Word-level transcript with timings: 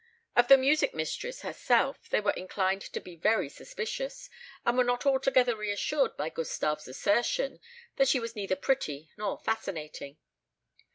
Of 0.35 0.47
the 0.47 0.57
music 0.57 0.95
mistress 0.95 1.43
herself 1.43 2.09
they 2.09 2.19
were 2.19 2.31
inclined 2.31 2.81
to 2.81 2.99
be 2.99 3.15
very 3.15 3.47
suspicious, 3.49 4.31
and 4.65 4.75
were 4.75 4.83
not 4.83 5.05
altogether 5.05 5.55
reassured 5.55 6.17
by 6.17 6.29
Gustave's 6.29 6.87
assertion 6.87 7.59
that 7.97 8.07
she 8.07 8.19
was 8.19 8.35
neither 8.35 8.55
pretty 8.55 9.11
nor 9.15 9.37
fascinating. 9.37 10.17